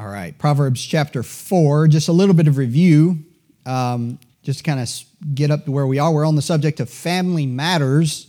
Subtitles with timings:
[0.00, 3.22] All right, Proverbs chapter 4, just a little bit of review,
[3.66, 4.88] um, just to kind of
[5.34, 6.10] get up to where we are.
[6.10, 8.26] We're on the subject of family matters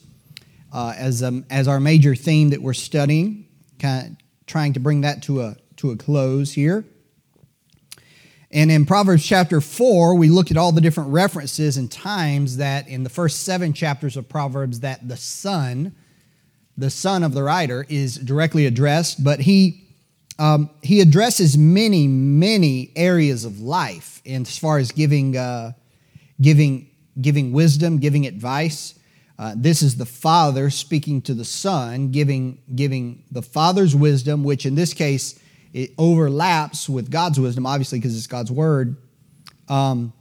[0.74, 3.48] uh, as, um, as our major theme that we're studying,
[3.80, 6.84] kind of trying to bring that to a, to a close here.
[8.52, 12.90] And in Proverbs chapter 4, we looked at all the different references and times that
[12.90, 15.96] in the first seven chapters of Proverbs that the son,
[16.78, 19.81] the son of the writer, is directly addressed, but he
[20.42, 25.74] um, he addresses many, many areas of life in as far as giving, uh,
[26.42, 26.90] giving,
[27.22, 28.96] giving wisdom, giving advice.
[29.38, 34.66] Uh, this is the father speaking to the son, giving, giving the father's wisdom, which
[34.66, 35.40] in this case
[35.74, 38.98] it overlaps with God's wisdom, obviously because it's God's word.
[39.70, 40.12] Um,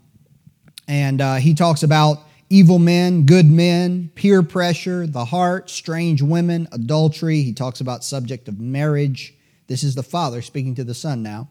[0.86, 2.18] and uh, he talks about
[2.50, 7.40] evil men, good men, peer pressure, the heart, strange women, adultery.
[7.40, 9.34] He talks about subject of marriage.
[9.70, 11.48] This is the father speaking to the son now.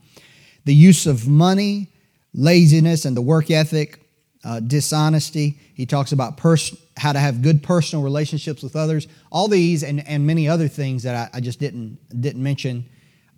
[0.65, 1.87] The use of money,
[2.33, 4.01] laziness, and the work ethic,
[4.43, 5.57] uh, dishonesty.
[5.73, 9.07] He talks about pers- how to have good personal relationships with others.
[9.31, 12.89] All these and, and many other things that I, I just didn't, didn't mention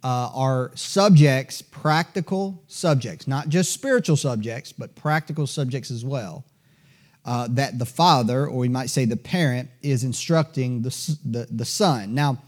[0.04, 6.44] uh, are subjects, practical subjects, not just spiritual subjects, but practical subjects as well.
[7.24, 11.66] Uh, that the father, or we might say the parent, is instructing the, the, the
[11.66, 12.16] son.
[12.16, 12.40] Now,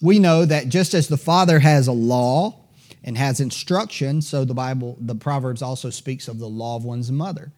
[0.00, 2.54] we know that just as the father has a law
[3.02, 7.10] and has instruction, so the Bible, the Proverbs also speaks of the law of one's
[7.10, 7.52] mother.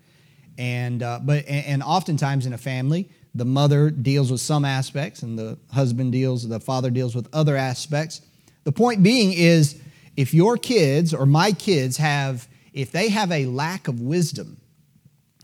[0.57, 5.39] And uh, but and oftentimes in a family, the mother deals with some aspects, and
[5.39, 8.21] the husband deals, the father deals with other aspects.
[8.65, 9.81] The point being is,
[10.17, 14.61] if your kids or my kids have, if they have a lack of wisdom,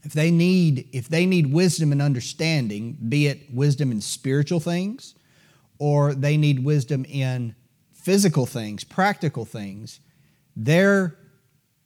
[0.03, 5.15] if they need, if they need wisdom and understanding, be it wisdom in spiritual things
[5.85, 7.55] or they need wisdom in
[7.93, 10.01] physical things, practical things,
[10.57, 11.15] their,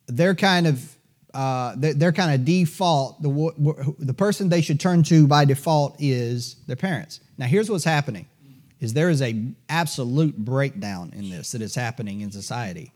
[0.07, 0.95] their kind of
[1.35, 6.55] uh, their, kind of default, the, the person they should turn to by default is
[6.69, 7.19] their parents.
[7.39, 8.27] Now, here's what's happening:
[8.79, 9.35] is there is a
[9.69, 12.93] absolute breakdown in this that is happening in society,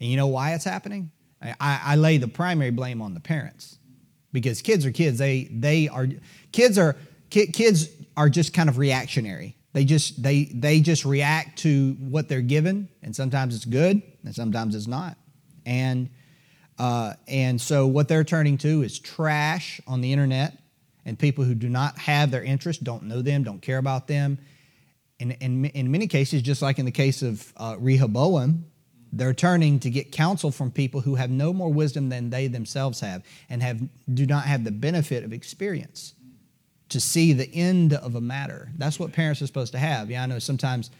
[0.00, 1.10] and you know why it's happening?
[1.42, 3.78] I, I lay the primary blame on the parents
[4.32, 5.18] because kids are kids.
[5.18, 6.08] They they are
[6.50, 6.96] kids are
[7.28, 9.56] kids are just kind of reactionary.
[9.72, 14.34] They just they they just react to what they're given, and sometimes it's good, and
[14.34, 15.16] sometimes it's not.
[15.64, 16.10] And
[16.78, 20.58] uh, and so what they're turning to is trash on the internet,
[21.04, 24.38] and people who do not have their interest, don't know them, don't care about them.
[25.20, 28.64] And in, in many cases, just like in the case of uh, Rehoboam,
[29.12, 33.00] they're turning to get counsel from people who have no more wisdom than they themselves
[33.00, 33.80] have and have
[34.14, 36.14] do not have the benefit of experience
[36.90, 38.68] to see the end of a matter.
[38.76, 40.10] That's what parents are supposed to have.
[40.10, 40.90] Yeah, I know sometimes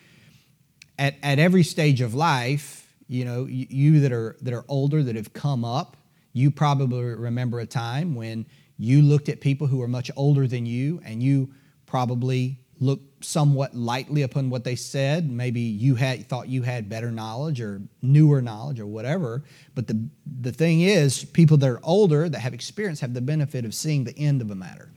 [0.98, 5.16] at, at every stage of life, you know, you that are that are older that
[5.16, 5.96] have come up,
[6.32, 8.46] you probably remember a time when
[8.78, 11.52] you looked at people who are much older than you and you
[11.86, 15.30] probably looked somewhat lightly upon what they said.
[15.30, 19.42] Maybe you had thought you had better knowledge or newer knowledge or whatever.
[19.74, 20.08] But the
[20.40, 24.04] the thing is, people that are older that have experience have the benefit of seeing
[24.04, 24.92] the end of a matter.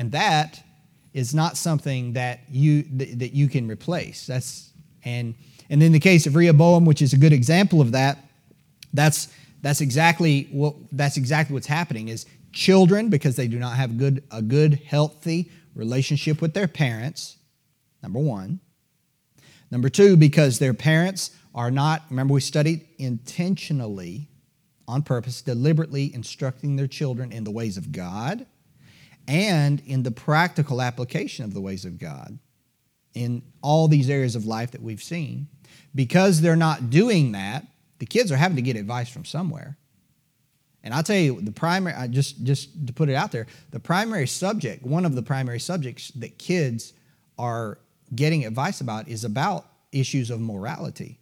[0.00, 0.62] And that
[1.12, 4.26] is not something that you that you can replace.
[4.26, 4.72] That's
[5.04, 5.34] and
[5.68, 8.16] and in the case of Rehoboam, which is a good example of that,
[8.94, 9.28] that's
[9.60, 14.24] that's exactly what that's exactly what's happening is children because they do not have good
[14.30, 17.36] a good healthy relationship with their parents.
[18.02, 18.58] Number 1.
[19.70, 24.30] Number 2 because their parents are not remember we studied intentionally
[24.88, 28.46] on purpose deliberately instructing their children in the ways of God
[29.30, 32.36] and in the practical application of the ways of God
[33.14, 35.46] in all these areas of life that we've seen.
[35.94, 37.64] Because they're not doing that,
[38.00, 39.78] the kids are having to get advice from somewhere.
[40.82, 44.26] And I'll tell you, the primary, just, just to put it out there, the primary
[44.26, 46.92] subject, one of the primary subjects that kids
[47.38, 47.78] are
[48.12, 51.20] getting advice about is about issues of morality.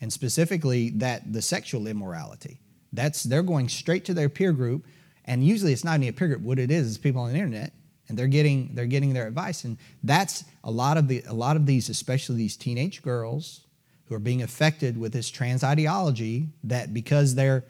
[0.00, 2.60] And specifically that the sexual immorality.
[2.92, 4.86] That's they're going straight to their peer group
[5.24, 6.42] and usually it's not any peer group.
[6.42, 7.72] What it is is people on the internet,
[8.08, 11.56] and they're getting they're getting their advice, and that's a lot of the a lot
[11.56, 13.62] of these, especially these teenage girls
[14.06, 17.64] who are being affected with this trans ideology that because they're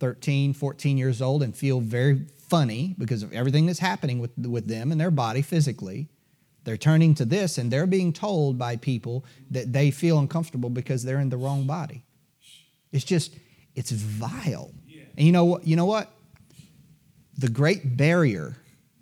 [0.00, 4.66] 13, 14 years old and feel very funny because of everything that's happening with, with
[4.66, 6.08] them and their body physically,
[6.64, 11.04] they're turning to this and they're being told by people that they feel uncomfortable because
[11.04, 12.04] they're in the wrong body.
[12.92, 13.36] It's just,
[13.74, 14.72] it's vile.
[15.16, 15.66] And you know what?
[15.66, 16.10] You know what?
[17.38, 18.56] The great barrier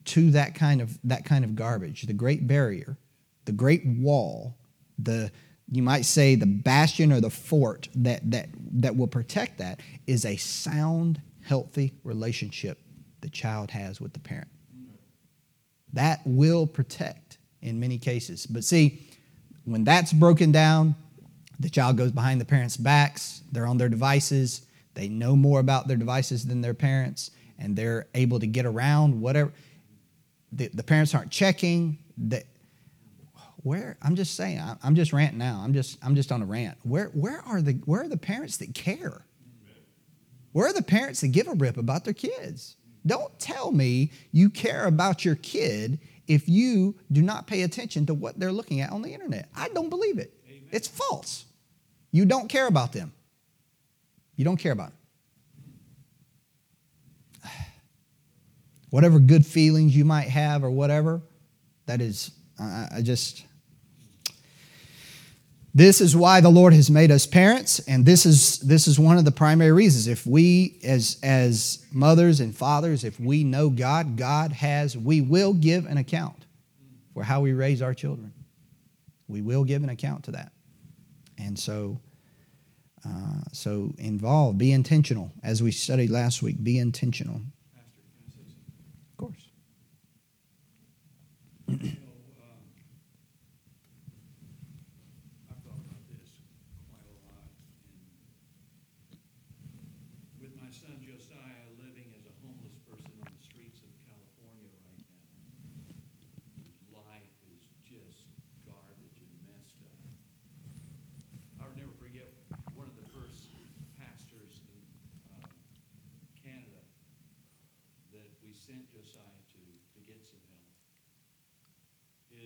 [0.05, 2.97] to that kind of that kind of garbage, the great barrier,
[3.45, 4.57] the great wall,
[4.99, 5.31] the
[5.71, 10.25] you might say the bastion or the fort that that that will protect that is
[10.25, 12.79] a sound, healthy relationship
[13.21, 14.49] the child has with the parent.
[15.93, 18.47] That will protect in many cases.
[18.47, 19.07] But see,
[19.65, 20.97] when that's broken down,
[21.61, 24.63] the child goes behind the parents' backs, they're on their devices,
[24.95, 27.31] they know more about their devices than their parents,
[27.63, 29.53] and they're able to get around whatever.
[30.53, 31.99] The, the parents aren't checking.
[32.19, 32.45] That
[33.63, 35.63] where I'm just saying, I'm just ranting now.
[35.65, 36.77] I'm just I'm just on a rant.
[36.83, 39.25] Where where are the where are the parents that care?
[40.53, 42.77] Where are the parents that give a rip about their kids?
[43.07, 45.99] Don't tell me you care about your kid
[46.29, 49.49] if you do not pay attention to what they're looking at on the internet.
[49.57, 50.35] I don't believe it.
[50.47, 50.69] Amen.
[50.71, 51.47] It's false.
[52.13, 53.13] You don't care about them.
[54.37, 54.99] You don't care about them.
[58.93, 61.23] Whatever good feelings you might have or whatever,
[61.87, 62.31] that is,
[62.61, 63.43] I, I just,
[65.75, 69.17] this is why the Lord has made us parents, and this is this is one
[69.17, 70.09] of the primary reasons.
[70.09, 75.55] If we as as mothers and fathers, if we know God, God has we will
[75.55, 76.45] give an account
[77.15, 78.35] for how we raise our children.
[79.27, 80.53] We will give an account to that.
[81.39, 81.99] And so
[83.07, 85.33] uh, so involve, be intentional.
[85.43, 87.41] As we studied last week, be intentional.
[91.81, 92.02] Course.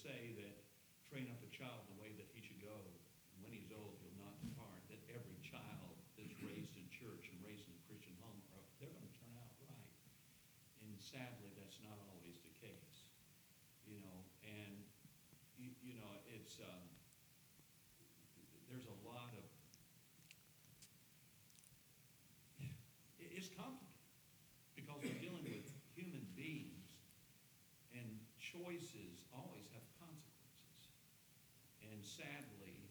[0.00, 0.56] Say that
[1.12, 4.16] train up a child the way that he should go, and when he's old, he'll
[4.16, 4.80] not depart.
[4.88, 8.88] That every child that's raised in church and raised in a Christian home, are, they're
[8.88, 9.92] going to turn out right.
[10.80, 13.10] And sadly, that's not always the case,
[13.82, 14.18] you know.
[14.46, 14.78] And
[15.58, 16.86] you, you know, it's um,
[18.70, 19.44] there's a lot of
[23.40, 23.96] it's complicated
[24.76, 25.64] because we're dealing with
[25.96, 26.92] human beings
[27.96, 28.04] and
[28.36, 30.92] choices always have consequences.
[31.80, 32.84] And sadly,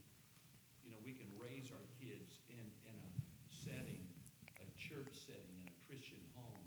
[0.82, 3.10] you know, we can raise our kids in, in a
[3.54, 4.10] setting,
[4.58, 6.66] a church setting, in a Christian home.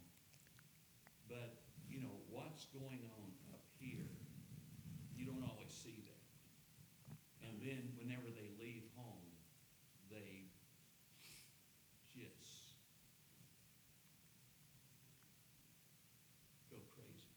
[1.26, 1.58] But,
[1.90, 4.08] you know, what's going on up here,
[5.12, 6.24] you don't always see that.
[7.44, 9.28] And then whenever they leave home,
[10.08, 10.48] they
[12.08, 12.80] just
[16.72, 17.36] go crazy.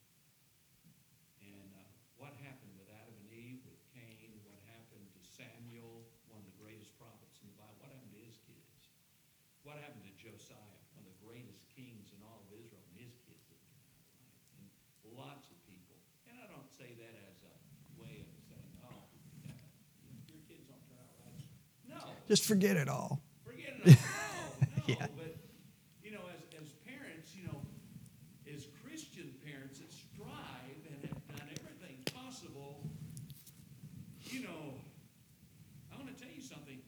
[1.43, 1.83] And uh,
[2.15, 6.55] what happened with Adam and Eve, with Cain, what happened to Samuel, one of the
[6.55, 8.87] greatest prophets in the Bible, what happened to his kids?
[9.67, 13.19] What happened to Josiah, one of the greatest kings in all of Israel, and his
[13.27, 14.39] kids didn't turn out right?
[14.63, 14.71] And
[15.15, 15.95] lots of people.
[16.27, 17.55] And I don't say that as a
[17.95, 19.07] way of saying, oh,
[19.41, 19.55] yeah,
[20.27, 21.47] your kids don't turn out right.
[21.87, 22.14] No.
[22.27, 23.21] Just forget it all.
[23.45, 23.95] Forget it all.
[24.55, 24.83] No, no.
[24.87, 25.07] yeah.
[25.19, 25.35] But,
[26.01, 27.59] you know, as, as parents, you know,
[28.47, 32.87] as Christian parents that strive and have done everything possible,
[34.31, 34.79] you know,
[35.91, 36.79] I want to tell you something.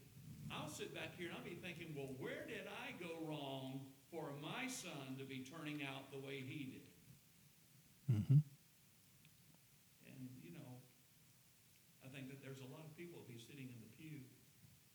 [0.50, 4.32] I'll sit back here and I'll be thinking, well, where did I go wrong for
[4.40, 6.88] my son to be turning out the way he did?
[8.16, 8.40] Mm-hmm.
[10.08, 10.72] And, you know,
[12.00, 14.24] I think that there's a lot of people be sitting in the pew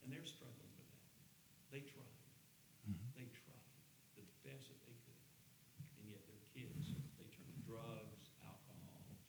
[0.03, 1.07] and they're struggling with that.
[1.71, 2.19] They tried.
[2.91, 3.09] Mm-hmm.
[3.15, 3.71] They tried
[4.19, 5.23] the best that they could.
[6.03, 9.23] And yet their kids, they turn to drugs, alcohol, just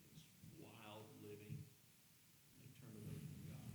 [0.58, 1.54] wild living.
[2.58, 3.70] They turn away from God.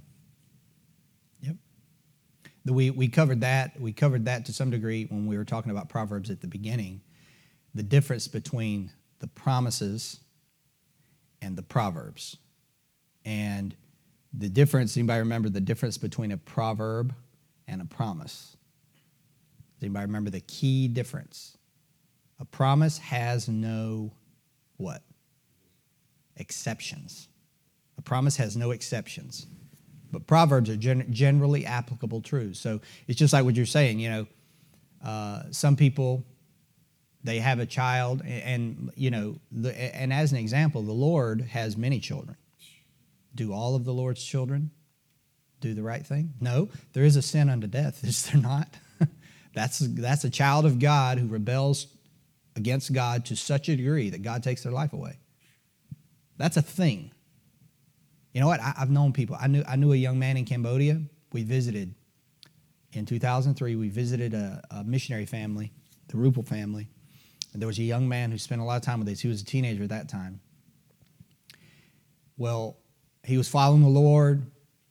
[1.39, 1.57] Yep.
[2.69, 3.79] We, we covered that.
[3.79, 7.01] We covered that to some degree when we were talking about Proverbs at the beginning.
[7.73, 10.19] The difference between the promises,
[11.41, 12.37] and the proverbs.
[13.25, 13.75] And
[14.33, 17.13] the difference, anybody remember the difference between a proverb
[17.67, 18.55] and a promise?
[19.79, 21.57] Does anybody remember the key difference?
[22.39, 24.11] A promise has no
[24.77, 25.03] what?
[26.37, 27.27] Exceptions.
[27.97, 29.45] A promise has no exceptions.
[30.11, 32.59] But proverbs are gen- generally applicable truths.
[32.59, 34.27] So it's just like what you're saying, you know,
[35.03, 36.25] uh, some people
[37.23, 41.41] they have a child and, and you know the, and as an example the lord
[41.41, 42.37] has many children.
[43.35, 44.71] Do all of the lord's children
[45.61, 46.33] do the right thing?
[46.39, 46.69] No.
[46.93, 48.67] There is a sin unto death is there not?
[49.53, 51.87] That's that's a child of god who rebels
[52.55, 55.17] against god to such a degree that god takes their life away.
[56.37, 57.11] That's a thing
[58.33, 60.45] you know what I, have known people i knew i knew a young man in
[60.45, 61.01] cambodia
[61.33, 61.93] we visited
[62.93, 65.71] in 2003 we visited a, a missionary family
[66.07, 66.89] the rupel family
[67.53, 69.19] and there was a young man who spent a lot of time with us.
[69.19, 70.39] He was a teenager at that time.
[72.37, 72.77] Well,
[73.23, 74.43] he was following the Lord.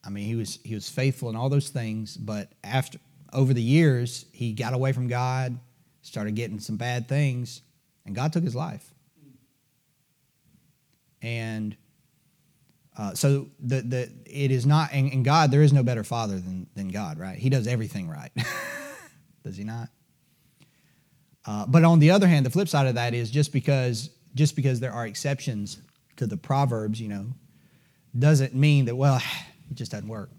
[0.04, 2.99] I mean, he was he was faithful in all those things, but after
[3.33, 5.59] over the years, he got away from God,
[6.02, 7.62] started getting some bad things,
[8.07, 8.92] and God took his life.
[11.21, 11.76] And
[12.99, 16.67] uh, so the the it is not in God there is no better father than
[16.75, 17.38] than God, right?
[17.38, 18.31] He does everything right.
[19.45, 19.88] does he not?
[21.47, 24.57] Uh, but on the other hand, the flip side of that is just because just
[24.57, 25.81] because there are exceptions
[26.17, 27.26] to the proverbs, you know,
[28.19, 29.17] doesn't mean that well,
[29.71, 30.31] it just doesn't work.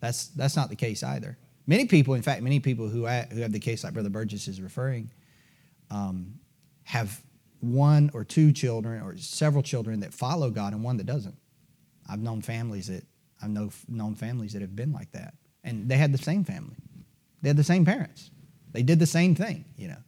[0.00, 1.36] That's that's not the case either.
[1.66, 4.48] Many people, in fact, many people who have, who have the case like Brother Burgess
[4.48, 5.10] is referring,
[5.90, 6.38] um,
[6.84, 7.20] have
[7.60, 11.36] one or two children or several children that follow God and one that doesn't.
[12.08, 13.04] I've known families that
[13.42, 16.76] I've know, known families that have been like that, and they had the same family,
[17.42, 18.30] they had the same parents,
[18.72, 20.02] they did the same thing, you know.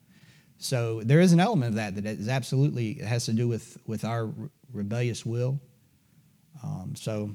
[0.59, 4.05] So there is an element of that that is absolutely has to do with with
[4.05, 5.59] our re- rebellious will.
[6.63, 7.35] Um, so,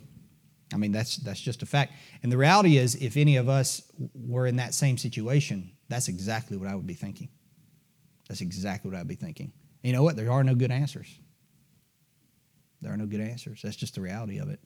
[0.74, 1.93] I mean that's that's just a fact.
[2.22, 3.81] And the reality is, if any of us
[4.13, 7.29] were in that same situation, that's exactly what I would be thinking.
[8.27, 9.51] That's exactly what I'd be thinking.
[9.84, 10.15] And you know what?
[10.15, 11.07] There are no good answers.
[12.86, 13.63] There are no good answers.
[13.63, 14.60] That's just the reality of it.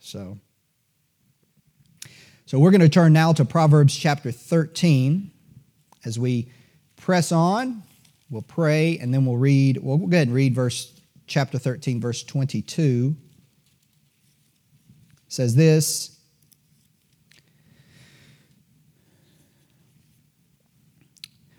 [0.00, 0.38] So,
[2.46, 5.30] so we're going to turn now to Proverbs chapter 13
[6.04, 6.50] as we
[6.96, 7.84] press on.
[8.28, 9.76] We'll pray and then we'll read.
[9.76, 10.92] Well, We'll go ahead and read verse
[11.28, 13.14] chapter 13, verse 22.
[14.74, 16.11] It says this.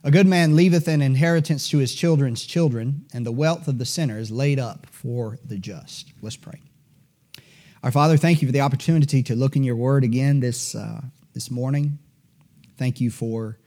[0.06, 3.86] A good man leaveth an inheritance to his children's children, and the wealth of the
[3.86, 6.12] sinner is laid up for the just.
[6.22, 6.62] Let's pray.
[7.84, 11.02] Our Father, thank you for the opportunity to look in your word again this, uh,
[11.34, 12.00] this morning.
[12.78, 13.58] Thank you for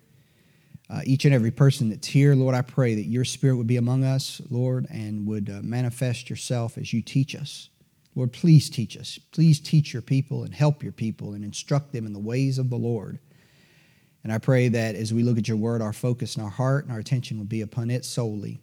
[0.90, 3.76] uh, each and every person that's here, Lord, I pray that your spirit would be
[3.76, 7.71] among us, Lord, and would uh, manifest yourself as you teach us.
[8.14, 9.19] Lord, please teach us.
[9.33, 12.71] Please teach your people and help your people and instruct them in the ways of
[12.71, 13.19] the Lord.
[14.26, 16.83] And I pray that as we look at your word, our focus and our heart
[16.83, 18.61] and our attention will be upon it solely.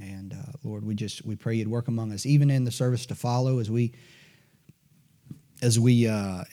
[0.00, 3.04] And uh, Lord, we just we pray you'd work among us, even in the service
[3.06, 3.94] to follow, as we
[5.60, 6.44] as we uh,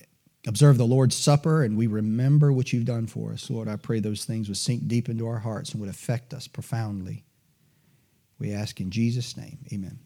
[0.47, 3.51] observe the Lord's Supper and we remember what you've done for us.
[3.51, 6.47] Lord, I pray those things would sink deep into our hearts and would affect us
[6.47, 7.25] profoundly.
[8.39, 9.59] We ask in Jesus' name.
[9.71, 9.99] Amen.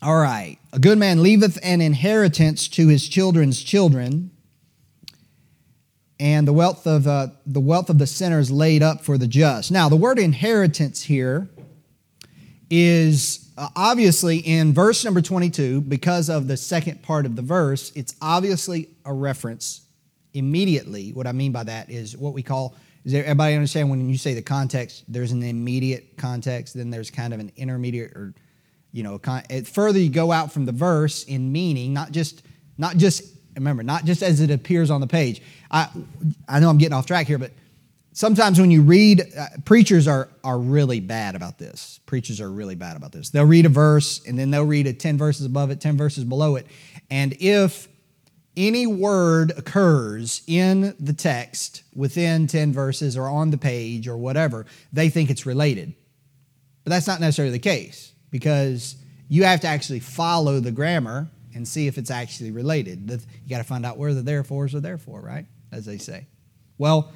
[0.00, 0.58] All right.
[0.72, 4.30] A good man leaveth an inheritance to his children's children,
[6.20, 9.26] and the wealth of uh, the wealth of the sinner is laid up for the
[9.26, 9.72] just.
[9.72, 11.48] Now, the word inheritance here
[12.68, 17.90] is uh, obviously in verse number 22, because of the second part of the verse,
[17.96, 19.80] it's obviously a reference
[20.34, 21.10] immediately.
[21.12, 24.34] What I mean by that is what we call, does everybody understand when you say
[24.34, 28.34] the context, there's an immediate context, then there's kind of an intermediate or,
[28.92, 29.18] you know,
[29.64, 32.42] further you go out from the verse in meaning, not just,
[32.76, 35.42] not just, remember, not just as it appears on the page.
[35.70, 35.88] I,
[36.48, 37.52] I know I'm getting off track here, but
[38.12, 42.00] sometimes when you read, uh, preachers are, are really bad about this.
[42.06, 43.30] Preachers are really bad about this.
[43.30, 46.24] They'll read a verse and then they'll read a 10 verses above it, 10 verses
[46.24, 46.66] below it.
[47.10, 47.88] And if
[48.56, 54.66] any word occurs in the text within 10 verses or on the page or whatever,
[54.92, 55.94] they think it's related.
[56.84, 58.96] But that's not necessarily the case because
[59.28, 63.10] you have to actually follow the grammar and see if it's actually related.
[63.10, 65.46] You got to find out where the therefores are there for, right?
[65.72, 66.26] As they say.
[66.78, 67.12] Well,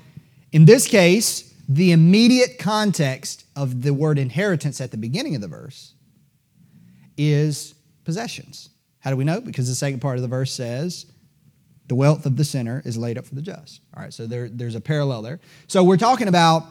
[0.53, 5.49] in this case, the immediate context of the word inheritance at the beginning of the
[5.49, 5.95] verse
[7.17, 7.75] is
[8.05, 8.71] possessions.
[9.01, 9.41] How do we know?
[9.41, 11.07] Because the second part of the verse says,
[11.87, 13.81] the wealth of the sinner is laid up for the just.
[13.95, 15.41] All right, so there, there's a parallel there.
[15.67, 16.67] So we're talking about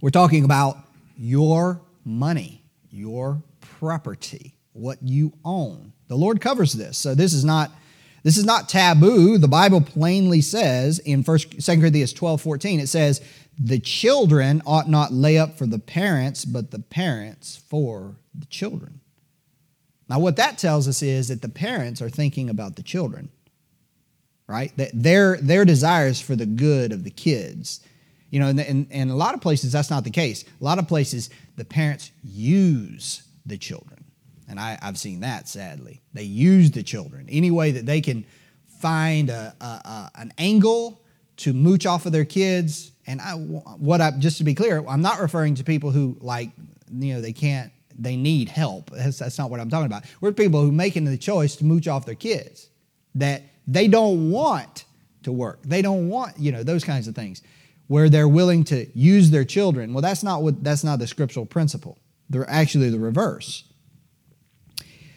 [0.00, 0.76] we're talking about
[1.16, 5.92] your money, your property, what you own.
[6.08, 6.98] The Lord covers this.
[6.98, 7.70] So this is not
[8.24, 9.36] this is not taboo.
[9.36, 13.20] The Bible plainly says in 1st 2 Corinthians 12, 14, it says,
[13.58, 19.00] the children ought not lay up for the parents, but the parents for the children.
[20.08, 23.28] Now, what that tells us is that the parents are thinking about the children,
[24.46, 24.74] right?
[24.78, 27.80] That their, their desires for the good of the kids.
[28.30, 30.44] You know, and, and, and a lot of places that's not the case.
[30.60, 33.93] A lot of places the parents use the children.
[34.48, 36.02] And I, have seen that sadly.
[36.12, 38.24] They use the children any way that they can
[38.80, 41.00] find a, a, a, an angle
[41.38, 42.92] to mooch off of their kids.
[43.06, 46.50] And I, what I, just to be clear, I'm not referring to people who like,
[46.92, 48.90] you know, they can't, they need help.
[48.90, 50.04] That's, that's not what I'm talking about.
[50.20, 52.68] We're people who making the choice to mooch off their kids
[53.14, 54.84] that they don't want
[55.22, 55.62] to work.
[55.62, 57.42] They don't want, you know, those kinds of things
[57.86, 59.92] where they're willing to use their children.
[59.92, 61.98] Well, that's not what, that's not the scriptural principle.
[62.30, 63.64] They're actually the reverse.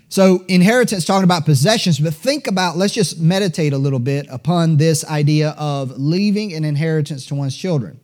[0.10, 4.78] So, inheritance talking about possessions, but think about, let's just meditate a little bit upon
[4.78, 8.00] this idea of leaving an inheritance to one's children.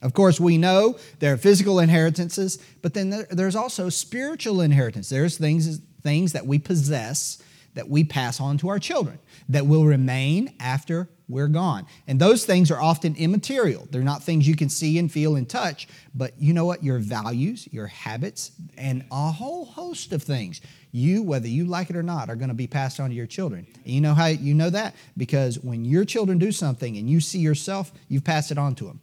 [0.00, 5.10] Of course, we know there are physical inheritances, but then there's also spiritual inheritance.
[5.10, 7.42] There's things, things that we possess
[7.74, 9.18] that we pass on to our children
[9.50, 11.86] that will remain after we're gone.
[12.06, 13.88] And those things are often immaterial.
[13.90, 16.84] They're not things you can see and feel and touch, but you know what?
[16.84, 20.60] Your values, your habits, and a whole host of things,
[20.92, 23.26] you, whether you like it or not, are going to be passed on to your
[23.26, 23.66] children.
[23.84, 24.94] And you know how you know that?
[25.16, 28.84] Because when your children do something and you see yourself, you've passed it on to
[28.84, 29.00] them.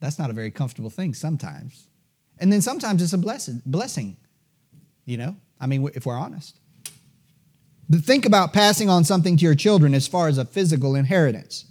[0.00, 1.88] That's not a very comfortable thing sometimes.
[2.38, 4.16] And then sometimes it's a blessing, blessing
[5.04, 5.36] you know?
[5.60, 6.58] I mean, if we're honest.
[7.88, 11.66] But think about passing on something to your children as far as a physical inheritance.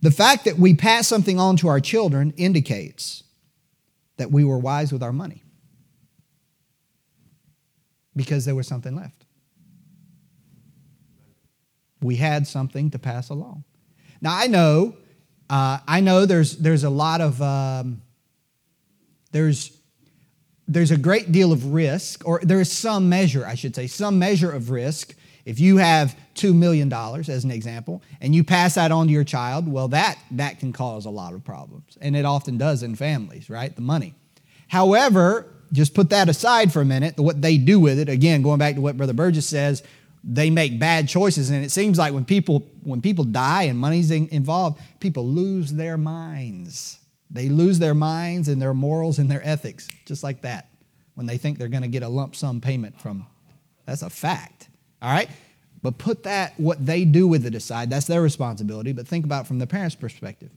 [0.00, 3.22] The fact that we pass something on to our children indicates
[4.16, 5.44] that we were wise with our money
[8.14, 9.24] because there was something left.
[12.00, 13.64] We had something to pass along.
[14.20, 14.96] Now I know,
[15.48, 18.02] uh, I know there's there's a lot of um,
[19.30, 19.70] there's
[20.72, 24.18] there's a great deal of risk, or there is some measure, I should say, some
[24.18, 25.14] measure of risk.
[25.44, 29.24] If you have $2 million, as an example, and you pass that on to your
[29.24, 31.98] child, well, that, that can cause a lot of problems.
[32.00, 33.74] And it often does in families, right?
[33.74, 34.14] The money.
[34.68, 38.58] However, just put that aside for a minute, what they do with it, again, going
[38.58, 39.82] back to what Brother Burgess says,
[40.24, 41.50] they make bad choices.
[41.50, 45.98] And it seems like when people, when people die and money's involved, people lose their
[45.98, 46.98] minds.
[47.32, 50.68] They lose their minds and their morals and their ethics, just like that,
[51.14, 53.26] when they think they're going to get a lump sum payment from.
[53.86, 54.68] That's a fact.
[55.00, 55.30] All right?
[55.80, 59.46] But put that, what they do with it aside, that's their responsibility, but think about
[59.46, 60.50] from the parent's perspective.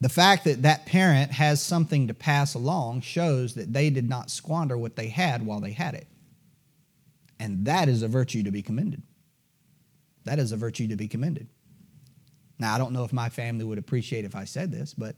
[0.00, 4.30] The fact that that parent has something to pass along shows that they did not
[4.30, 6.08] squander what they had while they had it.
[7.38, 9.02] And that is a virtue to be commended.
[10.24, 11.46] That is a virtue to be commended.
[12.62, 15.16] Now, I don't know if my family would appreciate if I said this, but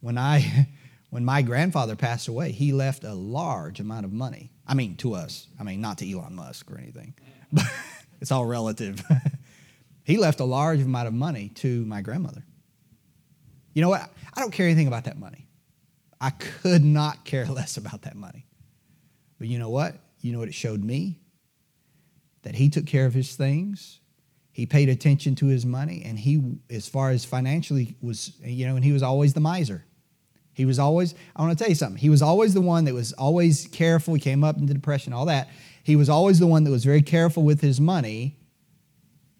[0.00, 0.68] when I
[1.10, 4.52] when my grandfather passed away, he left a large amount of money.
[4.66, 5.48] I mean, to us.
[5.60, 7.14] I mean, not to Elon Musk or anything.
[7.52, 7.64] But
[8.20, 9.02] it's all relative.
[10.04, 12.42] he left a large amount of money to my grandmother.
[13.72, 14.02] You know what?
[14.34, 15.46] I don't care anything about that money.
[16.20, 18.46] I could not care less about that money.
[19.38, 19.94] But you know what?
[20.20, 21.20] You know what it showed me?
[22.42, 24.00] That he took care of his things
[24.58, 28.74] he paid attention to his money and he as far as financially was you know
[28.74, 29.84] and he was always the miser.
[30.52, 32.92] He was always i want to tell you something he was always the one that
[32.92, 35.48] was always careful he came up into depression all that.
[35.84, 38.36] He was always the one that was very careful with his money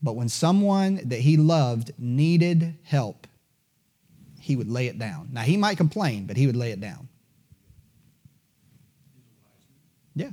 [0.00, 3.26] but when someone that he loved needed help
[4.38, 5.30] he would lay it down.
[5.32, 7.08] Now he might complain but he would lay it down.
[10.14, 10.30] Yeah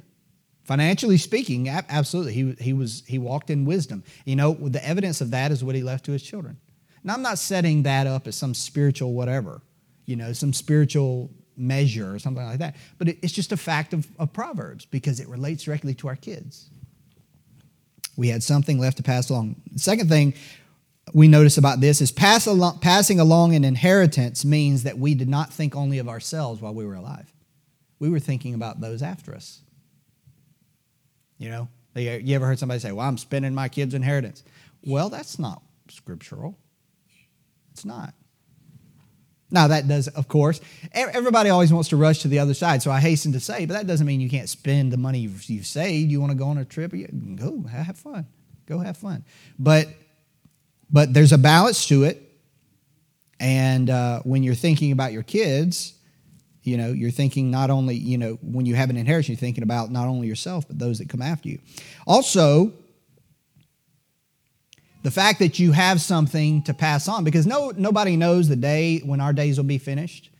[0.65, 4.03] Financially speaking, absolutely, he, he, was, he walked in wisdom.
[4.25, 6.57] You know, the evidence of that is what he left to his children.
[7.03, 9.61] Now, I'm not setting that up as some spiritual whatever,
[10.05, 14.07] you know, some spiritual measure or something like that, but it's just a fact of,
[14.17, 16.71] of Proverbs because it relates directly to our kids.
[18.17, 19.61] We had something left to pass along.
[19.71, 20.33] The second thing
[21.13, 25.29] we notice about this is pass along, passing along an inheritance means that we did
[25.29, 27.31] not think only of ourselves while we were alive.
[27.99, 29.61] We were thinking about those after us.
[31.37, 34.43] You know, you ever heard somebody say, Well, I'm spending my kid's inheritance?
[34.83, 36.57] Well, that's not scriptural.
[37.71, 38.13] It's not.
[39.51, 40.59] Now, that does, of course,
[40.91, 42.81] everybody always wants to rush to the other side.
[42.81, 45.67] So I hasten to say, but that doesn't mean you can't spend the money you've
[45.67, 46.11] saved.
[46.11, 46.93] You want to go on a trip?
[47.35, 48.25] Go have fun.
[48.65, 49.23] Go have fun.
[49.59, 49.87] But,
[50.91, 52.21] but there's a balance to it.
[53.39, 55.93] And uh, when you're thinking about your kids,
[56.65, 59.63] you know, you're thinking not only, you know, when you have an inheritance, you're thinking
[59.63, 61.59] about not only yourself, but those that come after you.
[62.07, 62.73] Also,
[65.03, 68.99] the fact that you have something to pass on, because no, nobody knows the day
[69.05, 70.31] when our days will be finished.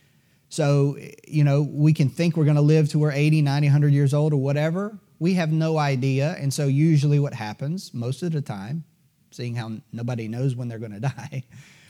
[0.50, 3.94] So, you know, we can think we're going to live to we're 80, 90, 100
[3.94, 4.98] years old or whatever.
[5.20, 6.36] We have no idea.
[6.40, 8.84] And so, usually, what happens most of the time,
[9.30, 11.44] seeing how nobody knows when they're going to die,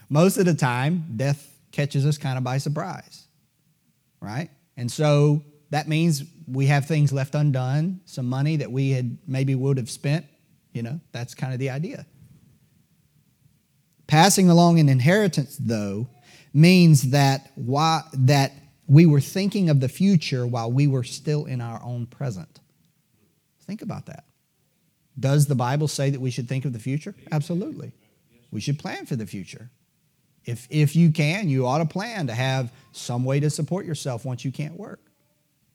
[0.10, 3.25] most of the time, death catches us kind of by surprise,
[4.21, 4.49] right?
[4.78, 9.56] And so, that means we have things left undone, some money that we had maybe
[9.56, 10.25] would have spent.
[10.73, 12.06] You know, that's kind of the idea.
[14.08, 16.08] Passing along an inheritance, though,
[16.54, 18.54] means that why, that
[18.88, 22.60] we were thinking of the future while we were still in our own present.
[23.65, 24.25] Think about that.
[25.19, 27.15] Does the Bible say that we should think of the future?
[27.32, 27.93] Absolutely.
[28.51, 29.71] We should plan for the future.
[30.45, 34.25] If, if you can, you ought to plan to have some way to support yourself
[34.25, 35.01] once you can't work.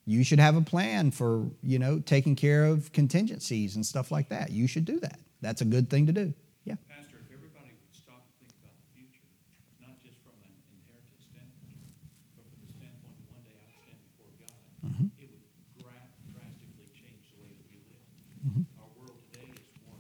[0.06, 4.28] You should have a plan for, you know, taking care of contingencies and stuff like
[4.30, 4.50] that.
[4.50, 5.18] You should do that.
[5.40, 6.32] That's a good thing to do.
[6.64, 6.76] Yeah.
[6.88, 9.26] Pastor, if everybody would stop and think about the future,
[9.80, 11.82] not just from an inheritance standpoint,
[12.34, 14.54] but from the standpoint of one day I stand before God,
[14.86, 15.08] mm-hmm.
[15.18, 15.46] it would
[15.82, 18.06] gra- drastically change the way that we live.
[18.46, 18.64] Mm-hmm.
[18.82, 19.98] Our world today is more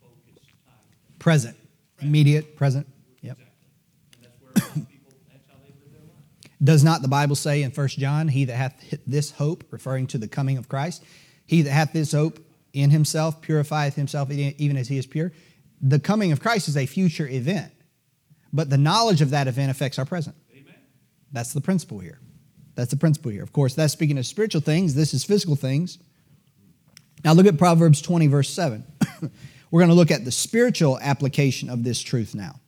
[0.00, 0.84] focused time.
[1.18, 1.56] Present,
[2.00, 2.86] immediate, present.
[3.20, 3.36] Yep.
[3.36, 3.68] Exactly.
[4.16, 6.24] And that's where a lot of people, that's how they live their life.
[6.62, 10.18] Does not the Bible say in 1 John, he that hath this hope, referring to
[10.18, 11.04] the coming of Christ,
[11.46, 12.38] he that hath this hope
[12.72, 15.32] in himself purifieth himself even as he is pure?
[15.80, 17.72] The coming of Christ is a future event,
[18.52, 20.36] but the knowledge of that event affects our present.
[20.52, 20.74] Amen.
[21.32, 22.20] That's the principle here.
[22.74, 23.42] That's the principle here.
[23.42, 24.94] Of course, that's speaking of spiritual things.
[24.94, 25.98] This is physical things.
[27.24, 28.84] Now look at Proverbs 20, verse 7.
[29.70, 32.60] We're going to look at the spiritual application of this truth now.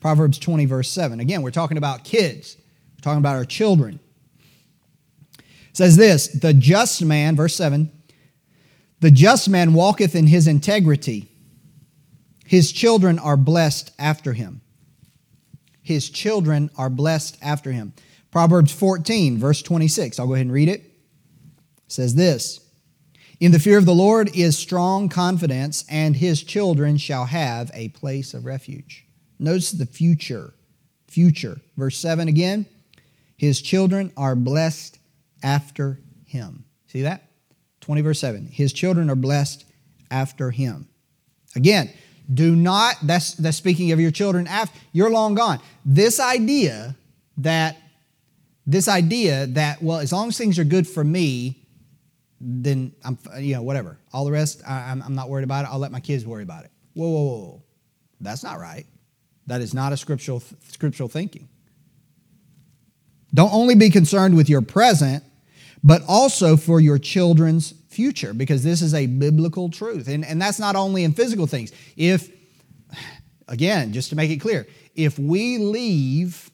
[0.00, 1.20] Proverbs 20, verse 7.
[1.20, 2.56] Again, we're talking about kids,
[3.04, 4.00] talking about our children.
[5.38, 7.92] It says this The just man, verse 7,
[9.00, 11.28] the just man walketh in his integrity,
[12.46, 14.62] his children are blessed after him.
[15.82, 17.92] His children are blessed after him.
[18.30, 20.18] Proverbs 14, verse 26.
[20.18, 20.80] I'll go ahead and read it.
[20.80, 20.90] It
[21.88, 22.60] says this
[23.38, 27.90] In the fear of the Lord is strong confidence, and his children shall have a
[27.90, 29.04] place of refuge.
[29.38, 30.54] Notice the future.
[31.06, 31.60] Future.
[31.76, 32.66] Verse 7 again.
[33.36, 34.98] His children are blessed
[35.42, 36.64] after him.
[36.86, 37.30] See that?
[37.80, 38.46] 20 verse 7.
[38.46, 39.64] His children are blessed
[40.10, 40.88] after him.
[41.56, 41.90] Again,
[42.32, 45.60] do not, that's, that's speaking of your children after, you're long gone.
[45.84, 46.96] This idea
[47.38, 47.76] that,
[48.66, 51.60] this idea that, well, as long as things are good for me,
[52.40, 53.98] then I'm, you know, whatever.
[54.12, 55.68] All the rest, I, I'm, I'm not worried about it.
[55.70, 56.70] I'll let my kids worry about it.
[56.94, 57.62] Whoa, whoa, whoa.
[58.20, 58.86] That's not right.
[59.46, 61.48] That is not a scriptural, scriptural thinking.
[63.34, 65.24] Don't only be concerned with your present,
[65.82, 70.08] but also for your children's future, because this is a biblical truth.
[70.08, 71.72] And, and that's not only in physical things.
[71.96, 72.30] If,
[73.48, 76.50] again, just to make it clear, if we leave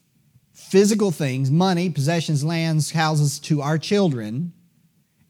[0.53, 4.53] physical things, money, possessions, lands, houses to our children,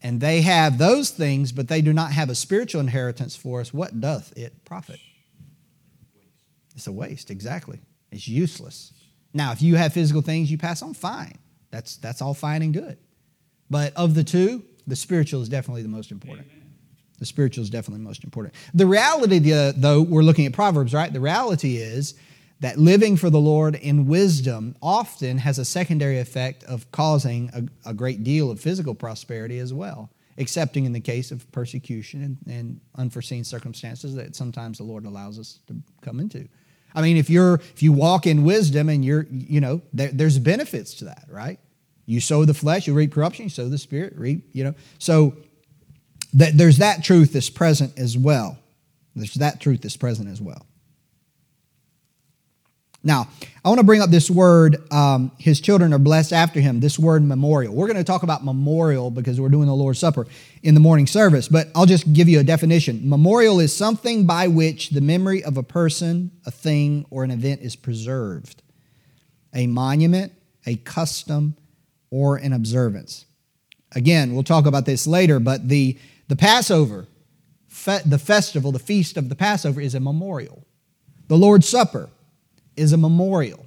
[0.01, 3.73] and they have those things, but they do not have a spiritual inheritance for us,
[3.73, 4.99] what doth it profit?
[6.75, 7.79] It's a waste, exactly.
[8.11, 8.93] It's useless.
[9.33, 11.37] Now, if you have physical things you pass on, fine.
[11.69, 12.97] That's, that's all fine and good.
[13.69, 16.47] But of the two, the spiritual is definitely the most important.
[17.19, 18.55] The spiritual is definitely the most important.
[18.73, 21.13] The reality, though, we're looking at Proverbs, right?
[21.13, 22.15] The reality is
[22.61, 27.89] that living for the Lord in wisdom often has a secondary effect of causing a,
[27.89, 32.37] a great deal of physical prosperity as well, excepting in the case of persecution and,
[32.47, 36.47] and unforeseen circumstances that sometimes the Lord allows us to come into.
[36.93, 40.39] I mean, if you're if you walk in wisdom and you're you know there, there's
[40.39, 41.59] benefits to that, right?
[42.05, 43.45] You sow the flesh, you reap corruption.
[43.45, 44.75] You sow the spirit, reap you know.
[44.99, 45.35] So
[46.33, 48.57] that there's that truth that's present as well.
[49.15, 50.65] There's that truth that's present as well.
[53.03, 53.27] Now,
[53.65, 56.99] I want to bring up this word, um, his children are blessed after him, this
[56.99, 57.73] word memorial.
[57.73, 60.27] We're going to talk about memorial because we're doing the Lord's Supper
[60.61, 63.09] in the morning service, but I'll just give you a definition.
[63.09, 67.61] Memorial is something by which the memory of a person, a thing, or an event
[67.61, 68.61] is preserved.
[69.53, 70.31] A monument,
[70.67, 71.57] a custom,
[72.11, 73.25] or an observance.
[73.93, 77.07] Again, we'll talk about this later, but the, the Passover,
[77.67, 80.65] fe- the festival, the feast of the Passover is a memorial.
[81.27, 82.09] The Lord's Supper,
[82.75, 83.65] is a memorial.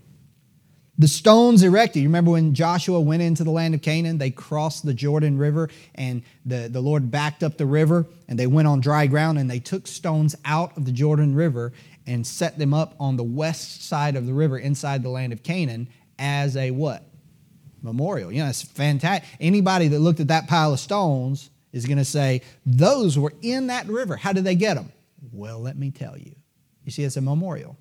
[0.97, 4.87] The stones erected, you remember when Joshua went into the land of Canaan, they crossed
[4.87, 8.81] the Jordan River and the, the Lord backed up the river and they went on
[8.81, 11.73] dry ground and they took stones out of the Jordan River
[12.07, 15.43] and set them up on the west side of the river inside the land of
[15.43, 17.03] Canaan as a what?
[17.83, 18.31] Memorial.
[18.31, 19.29] You know, it's fantastic.
[19.41, 23.67] Anybody that looked at that pile of stones is going to say, those were in
[23.67, 24.15] that river.
[24.15, 24.93] How did they get them?
[25.33, 26.37] Well, let me tell you.
[26.85, 27.77] You see, it's a memorial.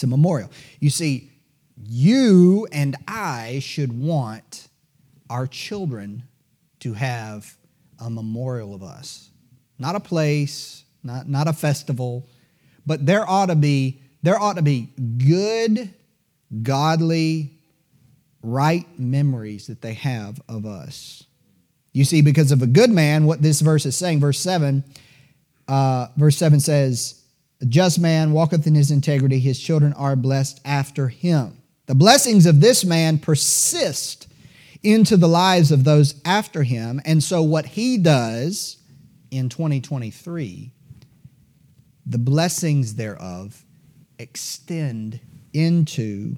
[0.00, 0.50] It's a memorial.
[0.78, 1.30] You see,
[1.76, 4.68] you and I should want
[5.28, 6.22] our children
[6.78, 7.54] to have
[7.98, 9.28] a memorial of us.
[9.78, 12.26] Not a place, not, not a festival,
[12.86, 15.92] but there ought to be there ought to be good,
[16.62, 17.58] godly,
[18.42, 21.24] right memories that they have of us.
[21.92, 24.82] You see, because of a good man, what this verse is saying, verse 7,
[25.68, 27.19] uh, verse 7 says,
[27.60, 31.62] A just man walketh in his integrity, his children are blessed after him.
[31.86, 34.28] The blessings of this man persist
[34.82, 37.00] into the lives of those after him.
[37.04, 38.78] And so, what he does
[39.30, 40.72] in 2023,
[42.06, 43.64] the blessings thereof
[44.18, 45.20] extend
[45.52, 46.36] into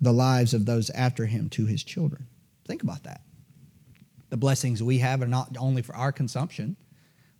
[0.00, 2.26] the lives of those after him to his children.
[2.66, 3.22] Think about that.
[4.28, 6.76] The blessings we have are not only for our consumption,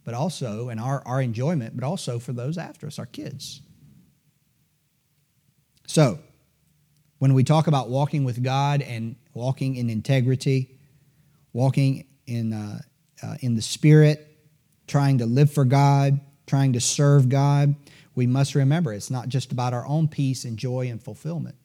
[0.06, 3.60] but also, and our, our enjoyment, but also for those after us, our kids.
[5.88, 6.20] So,
[7.18, 10.78] when we talk about walking with God and walking in integrity,
[11.52, 12.78] walking in, uh,
[13.20, 14.38] uh, in the Spirit,
[14.86, 17.74] trying to live for God, trying to serve God,
[18.14, 21.56] we must remember it's not just about our own peace and joy and fulfillment.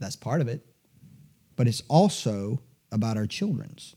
[0.00, 0.66] That's part of it.
[1.54, 2.60] But it's also
[2.90, 3.94] about our children's.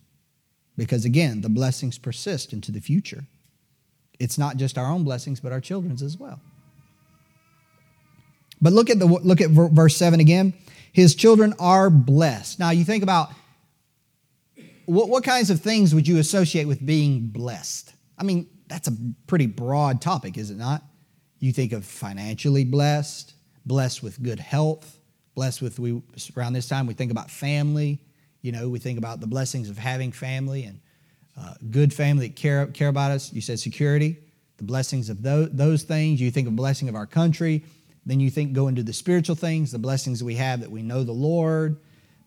[0.78, 3.26] Because again, the blessings persist into the future.
[4.22, 6.40] It's not just our own blessings, but our children's as well.
[8.62, 10.54] But look at the look at verse 7 again.
[10.94, 12.60] His children are blessed.
[12.60, 13.32] Now you think about
[14.86, 17.94] what, what kinds of things would you associate with being blessed?
[18.18, 18.94] I mean, that's a
[19.26, 20.84] pretty broad topic, is it not?
[21.40, 23.34] You think of financially blessed,
[23.66, 25.00] blessed with good health,
[25.34, 26.02] blessed with we
[26.36, 28.00] around this time we think about family
[28.42, 30.80] you know we think about the blessings of having family and
[31.42, 33.34] uh, good family that care, care about us.
[33.34, 34.18] You said security
[34.58, 36.22] the blessings of those, those things.
[36.22, 37.64] You think of blessing of our country.
[38.06, 41.04] Then you think go into the spiritual things the blessings we have that we know
[41.04, 41.78] the lord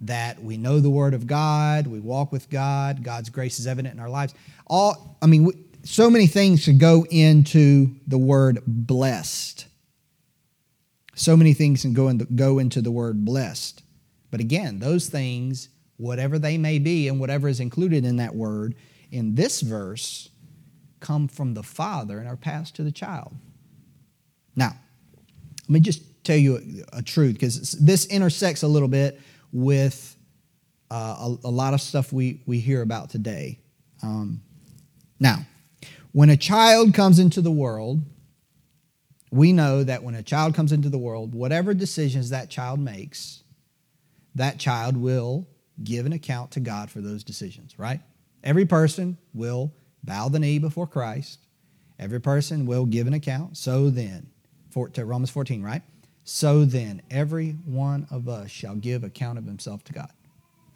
[0.01, 3.95] that we know the word of god we walk with god god's grace is evident
[3.95, 4.35] in our lives.
[4.67, 5.53] All i mean
[5.85, 9.67] so many things should go into the word blessed.
[11.15, 13.83] So many things can go, the, go into the word blessed.
[14.31, 18.75] But again, those things, whatever they may be and whatever is included in that word,
[19.15, 20.29] in this verse,
[20.99, 23.33] come from the Father and are passed to the child.
[24.57, 24.73] Now,
[25.63, 29.21] let me just tell you a, a truth because this intersects a little bit
[29.53, 30.17] with
[30.91, 33.61] uh, a, a, lot of stuff we, we hear about today.
[34.03, 34.43] Um,
[35.21, 35.47] now,
[36.11, 38.03] when a child comes into the world,
[39.31, 43.45] we know that when a child comes into the world, whatever decisions that child makes,
[44.35, 45.47] that child will
[45.83, 48.01] give an account to God for those decisions, right?
[48.45, 49.73] Every person will
[50.05, 51.41] bow the knee before Christ.
[51.99, 53.57] Every person will give an account.
[53.57, 54.29] So then,
[54.71, 55.83] for, to Romans 14, right?
[56.23, 60.11] So then, every one of us shall give account of himself to God.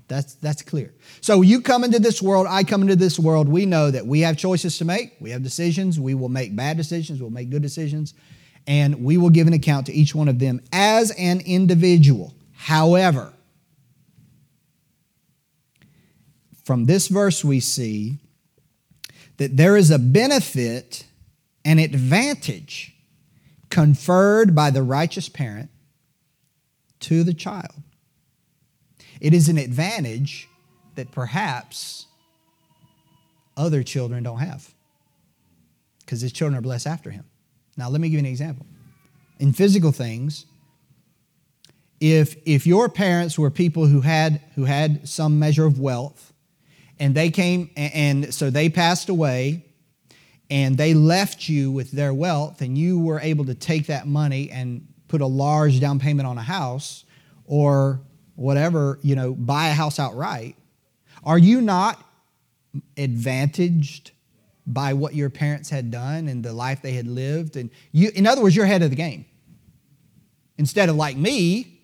[0.09, 0.95] That's, that's clear.
[1.21, 4.21] So you come into this world, I come into this world, we know that we
[4.23, 5.15] have choices to make.
[5.21, 6.01] We have decisions.
[6.01, 8.15] We will make bad decisions, we'll make good decisions
[8.69, 12.35] and we will give an account to each one of them as an individual.
[12.53, 13.33] However,
[16.69, 18.19] from this verse, we see
[19.39, 21.07] that there is a benefit,
[21.65, 22.95] an advantage
[23.71, 25.71] conferred by the righteous parent
[27.01, 27.73] to the child.
[29.19, 30.47] It is an advantage
[30.97, 32.05] that perhaps
[33.57, 34.75] other children don't have
[36.01, 37.25] because his children are blessed after him.
[37.79, 38.67] Now, let me give you an example.
[39.39, 40.45] In physical things,
[41.99, 46.35] if, if your parents were people who had, who had some measure of wealth,
[47.01, 49.65] and they came, and so they passed away,
[50.51, 54.51] and they left you with their wealth, and you were able to take that money
[54.51, 57.05] and put a large down payment on a house
[57.45, 58.01] or
[58.35, 60.57] whatever, you know, buy a house outright,
[61.25, 62.03] are you not
[62.97, 64.13] advantaged
[64.69, 67.57] by what your parents had done and the life they had lived.
[67.57, 69.25] And you, in other words, you're ahead of the game.
[70.59, 71.81] Instead of like me,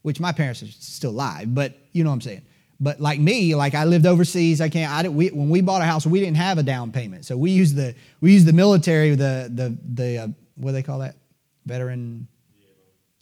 [0.00, 2.42] which my parents are still alive, but you know what I'm saying.
[2.82, 4.60] But like me, like I lived overseas.
[4.60, 4.90] I can't.
[4.92, 7.36] I didn't, we, when we bought a house, we didn't have a down payment, so
[7.36, 10.98] we used the we used the military, the the the uh, what do they call
[10.98, 11.14] that?
[11.64, 12.26] Veteran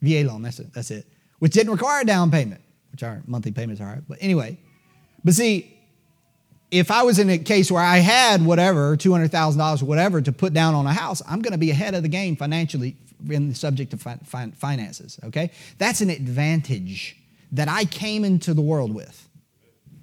[0.01, 0.41] VA loan.
[0.41, 0.73] That's it.
[0.73, 1.07] That's it.
[1.41, 4.03] Which didn't require a down payment, which our monthly payments are.
[4.09, 4.59] But anyway,
[5.25, 5.77] but see,
[6.71, 10.55] if I was in a case where I had whatever, $200,000 or whatever to put
[10.55, 12.97] down on a house, I'm going to be ahead of the game financially
[13.29, 15.51] in the subject of fi- fi- finances, okay?
[15.79, 17.17] That's an advantage
[17.53, 19.29] that I came into the world with.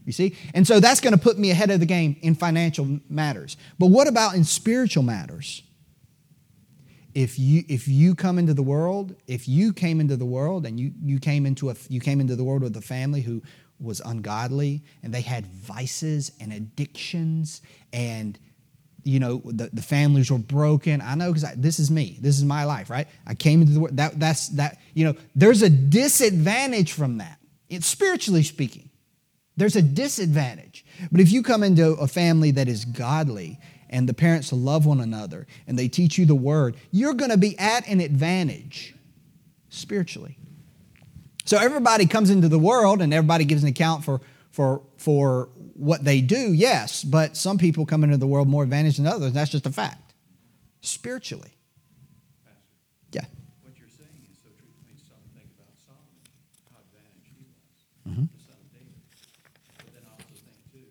[0.08, 0.38] You see?
[0.54, 3.58] And so that's going to put me ahead of the game in financial matters.
[3.78, 5.64] But what about in spiritual matters?
[7.14, 10.80] If you if you come into the world, if you came into the world and
[10.80, 13.42] you you came into a you came into the world with a family who
[13.82, 18.40] was ungodly and they had vices and addictions and
[19.04, 22.44] you know the, the families were broken i know because this is me this is
[22.44, 25.70] my life right i came into the world that that's that you know there's a
[25.70, 27.40] disadvantage from that
[27.70, 28.87] it's spiritually speaking
[29.58, 34.14] there's a disadvantage but if you come into a family that is godly and the
[34.14, 37.88] parents love one another and they teach you the word you're going to be at
[37.88, 38.96] an advantage
[39.70, 40.38] spiritually
[41.46, 44.20] so everybody comes into the world and everybody gives an account for,
[44.52, 49.00] for, for what they do, yes, but some people come into the world more advantaged
[49.00, 49.32] than others.
[49.32, 50.12] That's just a fact.
[50.82, 51.56] Spiritually.
[52.44, 52.60] Pastor,
[53.14, 53.22] Yeah.
[53.64, 54.68] what you're saying is so true.
[54.68, 56.20] It makes some think about Solomon,
[56.68, 57.80] how advantaged he was,
[58.12, 58.28] Mhm.
[58.28, 59.00] the son of David.
[59.80, 60.90] But then I also think too,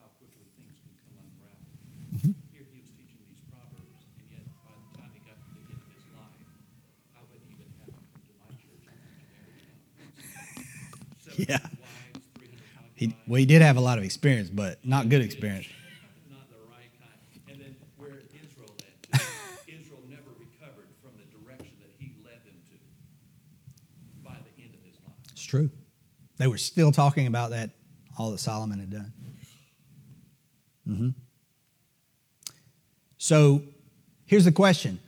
[0.00, 1.76] how quickly things can come unraveled.
[2.24, 2.32] Mhm.
[2.56, 5.60] Here he was teaching these proverbs, and yet by the time he got to the
[5.68, 6.40] end of his life,
[7.12, 11.33] I wouldn't even have him come to my church and preach a marriage conference.
[11.48, 11.58] Yeah.
[11.58, 12.58] 700 wives, 300
[12.94, 15.66] He, well, he did have a lot of experience, but not good experience.
[16.30, 17.18] Not the right kind.
[17.48, 19.26] And then where Israel led to,
[19.68, 24.82] Israel never recovered from the direction that he led them to by the end of
[24.84, 25.16] his life.
[25.32, 25.70] It's true.
[26.36, 27.70] They were still talking about that,
[28.18, 29.12] all that Solomon had done.
[30.86, 31.08] hmm
[33.18, 33.62] So
[34.26, 35.00] here's the question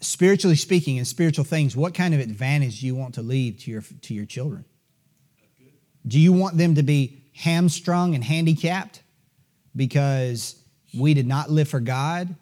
[0.00, 3.70] spiritually speaking, in spiritual things, what kind of advantage do you want to leave to
[3.70, 4.64] your, to your children?
[6.06, 9.02] Do you want them to be hamstrung and handicapped
[9.74, 10.56] because
[10.96, 12.34] we did not live for God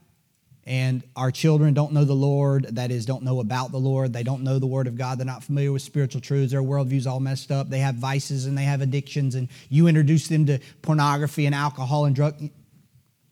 [0.67, 4.23] and our children don't know the Lord, that is, don't know about the Lord, they
[4.23, 7.21] don't know the Word of God, they're not familiar with spiritual truths, their worldview's all
[7.21, 11.47] messed up, they have vices and they have addictions, and you introduce them to pornography
[11.47, 12.49] and alcohol and drug?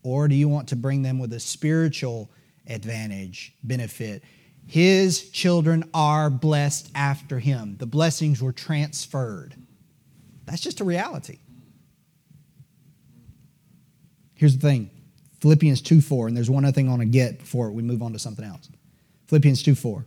[0.03, 2.31] Or do you want to bring them with a spiritual
[2.67, 4.23] advantage, benefit?
[4.67, 7.77] His children are blessed after him.
[7.79, 9.55] The blessings were transferred.
[10.53, 11.39] That's just a reality.
[14.35, 14.91] Here's the thing
[15.41, 18.03] Philippians 2 4, and there's one other thing I want to get before we move
[18.03, 18.69] on to something else.
[19.29, 20.05] Philippians 2 4.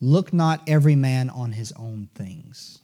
[0.00, 2.78] Look not every man on his own things,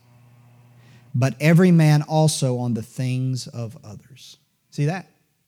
[1.14, 4.36] but every man also on the things of others.
[4.70, 5.06] See that?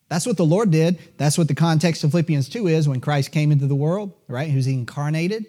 [0.09, 1.01] That's what the Lord did.
[1.17, 4.55] That's what the context of Philippians 2 is when Christ came into the world, right?
[4.55, 5.47] Was incarnated.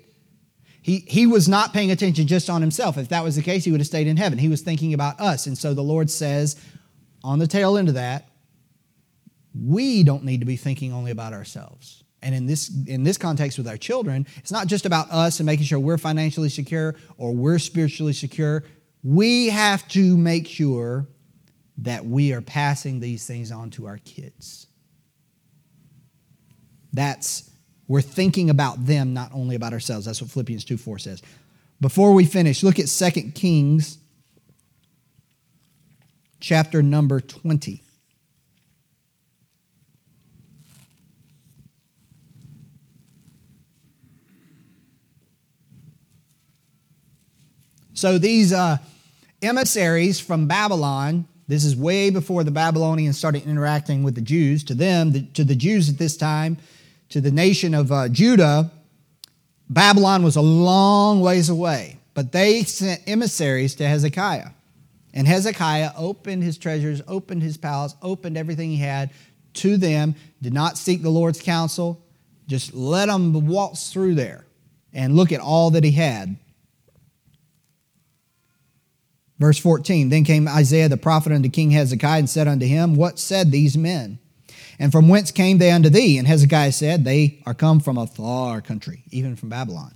[0.83, 2.97] He, he was not paying attention just on himself.
[2.97, 4.37] If that was the case, he would have stayed in heaven.
[4.37, 5.47] He was thinking about us.
[5.47, 6.57] And so the Lord says,
[7.23, 8.27] on the tail end of that,
[9.57, 12.03] we don't need to be thinking only about ourselves.
[12.21, 15.45] And in this, in this context with our children, it's not just about us and
[15.45, 18.65] making sure we're financially secure or we're spiritually secure.
[19.03, 21.07] We have to make sure
[21.77, 24.67] that we are passing these things on to our kids.
[26.91, 27.49] That's
[27.87, 30.05] we're thinking about them, not only about ourselves.
[30.05, 31.21] That's what Philippians 2 4 says.
[31.81, 33.97] Before we finish, look at 2 Kings
[36.39, 37.81] chapter number 20.
[47.93, 48.77] So these uh,
[49.41, 54.63] emissaries from Babylon, this is way before the Babylonians started interacting with the Jews.
[54.65, 56.57] To them, the, to the Jews at this time,
[57.13, 58.71] to the nation of uh, Judah,
[59.69, 61.99] Babylon was a long ways away.
[62.15, 64.49] But they sent emissaries to Hezekiah.
[65.13, 69.11] And Hezekiah opened his treasures, opened his palace, opened everything he had
[69.53, 72.03] to them, did not seek the Lord's counsel,
[72.47, 74.47] just let them waltz through there
[74.91, 76.35] and look at all that he had.
[79.37, 83.19] Verse 14 Then came Isaiah the prophet unto King Hezekiah and said unto him, What
[83.19, 84.17] said these men?
[84.79, 86.17] And from whence came they unto thee?
[86.17, 89.95] And Hezekiah said, They are come from a far country, even from Babylon.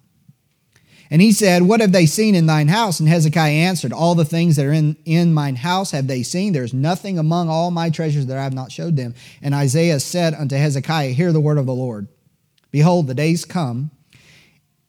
[1.09, 2.99] And he said, What have they seen in thine house?
[2.99, 6.53] And Hezekiah answered, All the things that are in, in mine house have they seen.
[6.53, 9.15] There's nothing among all my treasures that I have not showed them.
[9.41, 12.07] And Isaiah said unto Hezekiah, Hear the word of the Lord.
[12.71, 13.91] Behold, the days come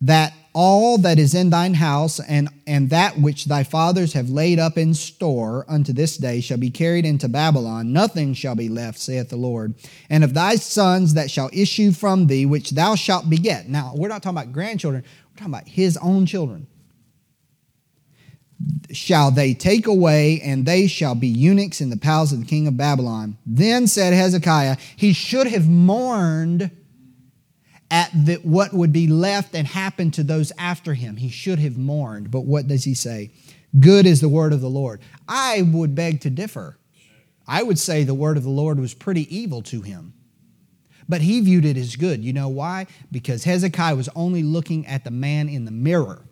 [0.01, 4.59] that all that is in thine house and, and that which thy fathers have laid
[4.59, 7.93] up in store unto this day shall be carried into Babylon.
[7.93, 9.75] Nothing shall be left, saith the Lord.
[10.11, 13.69] And of thy sons that shall issue from thee, which thou shalt beget.
[13.69, 16.67] Now, we're not talking about grandchildren, we're talking about his own children.
[18.93, 22.67] shall they take away, and they shall be eunuchs in the palace of the king
[22.67, 23.37] of Babylon.
[23.47, 26.71] Then said Hezekiah, he should have mourned
[27.91, 31.17] at the, what would be left and happen to those after him.
[31.17, 32.31] He should have mourned.
[32.31, 33.31] But what does he say?
[33.79, 35.01] Good is the word of the Lord.
[35.27, 36.79] I would beg to differ.
[37.47, 40.13] I would say the word of the Lord was pretty evil to him.
[41.09, 42.23] But he viewed it as good.
[42.23, 42.87] You know why?
[43.11, 46.23] Because Hezekiah was only looking at the man in the mirror.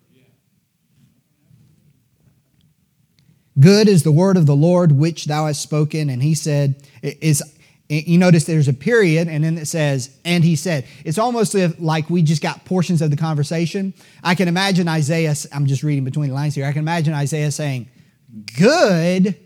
[3.58, 6.10] Good is the word of the Lord which thou hast spoken.
[6.10, 7.42] And he said, is
[7.88, 10.86] you notice there's a period and then it says, and he said.
[11.04, 13.94] It's almost like we just got portions of the conversation.
[14.24, 16.66] I can imagine Isaiah, I'm just reading between the lines here.
[16.66, 17.88] I can imagine Isaiah saying,
[18.58, 19.36] Good,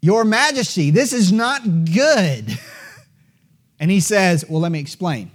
[0.00, 2.58] Your Majesty, this is not good.
[3.80, 5.30] and he says, Well, let me explain.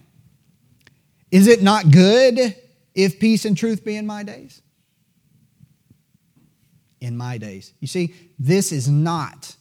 [1.29, 2.55] Is it not good
[2.95, 4.61] if peace and truth be in my days?
[6.99, 7.73] In my days.
[7.79, 9.55] You see, this is not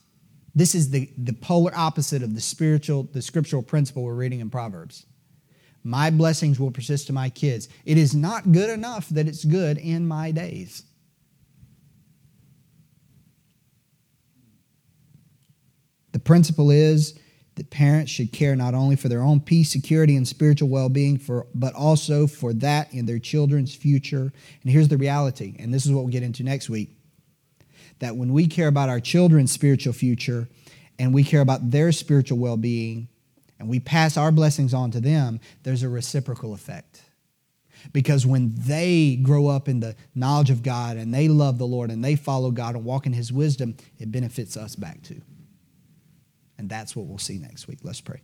[0.55, 4.51] this is the, the polar opposite of the spiritual, the scriptural principle we're reading in
[4.51, 5.07] Proverbs.
[5.83, 7.69] My blessings will persist to my kids.
[7.85, 10.83] It is not good enough that it's good in my days.
[16.13, 17.19] The principle is
[17.55, 21.21] that parents should care not only for their own peace, security, and spiritual well being,
[21.55, 24.33] but also for that in their children's future.
[24.63, 27.00] And here's the reality, and this is what we'll get into next week
[28.01, 30.49] that when we care about our children's spiritual future
[30.99, 33.09] and we care about their spiritual well being
[33.59, 37.03] and we pass our blessings on to them, there's a reciprocal effect.
[37.93, 41.91] Because when they grow up in the knowledge of God and they love the Lord
[41.91, 45.23] and they follow God and walk in His wisdom, it benefits us back too.
[46.59, 47.79] And that's what we'll see next week.
[47.83, 48.19] Let's pray.